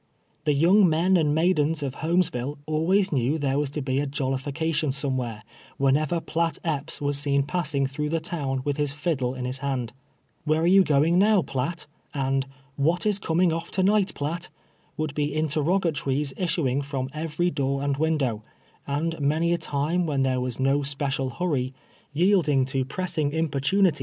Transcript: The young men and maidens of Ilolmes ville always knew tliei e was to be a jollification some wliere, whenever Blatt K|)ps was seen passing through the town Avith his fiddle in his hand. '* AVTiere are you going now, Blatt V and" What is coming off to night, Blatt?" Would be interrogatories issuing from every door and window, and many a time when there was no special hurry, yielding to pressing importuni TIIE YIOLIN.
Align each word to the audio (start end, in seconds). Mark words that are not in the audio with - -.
The 0.45 0.53
young 0.55 0.89
men 0.89 1.15
and 1.15 1.35
maidens 1.35 1.83
of 1.83 1.97
Ilolmes 1.97 2.31
ville 2.31 2.57
always 2.65 3.11
knew 3.11 3.37
tliei 3.37 3.51
e 3.51 3.55
was 3.55 3.69
to 3.69 3.83
be 3.83 3.99
a 3.99 4.07
jollification 4.07 4.91
some 4.91 5.15
wliere, 5.15 5.41
whenever 5.77 6.19
Blatt 6.19 6.57
K|)ps 6.63 6.99
was 7.01 7.19
seen 7.19 7.43
passing 7.43 7.85
through 7.85 8.09
the 8.09 8.19
town 8.19 8.63
Avith 8.63 8.77
his 8.77 8.93
fiddle 8.93 9.35
in 9.35 9.45
his 9.45 9.59
hand. 9.59 9.93
'* 10.19 10.47
AVTiere 10.47 10.57
are 10.57 10.65
you 10.65 10.83
going 10.83 11.19
now, 11.19 11.43
Blatt 11.43 11.85
V 12.15 12.19
and" 12.19 12.47
What 12.87 13.05
is 13.05 13.19
coming 13.19 13.53
off 13.53 13.69
to 13.69 13.83
night, 13.83 14.15
Blatt?" 14.15 14.49
Would 14.97 15.13
be 15.13 15.35
interrogatories 15.35 16.33
issuing 16.35 16.81
from 16.81 17.11
every 17.13 17.51
door 17.51 17.83
and 17.83 17.95
window, 17.95 18.41
and 18.87 19.19
many 19.21 19.53
a 19.53 19.59
time 19.59 20.07
when 20.07 20.23
there 20.23 20.41
was 20.41 20.59
no 20.59 20.81
special 20.81 21.29
hurry, 21.29 21.75
yielding 22.11 22.65
to 22.65 22.83
pressing 22.85 23.29
importuni 23.29 23.49
TIIE 23.49 23.73
YIOLIN. 23.83 23.91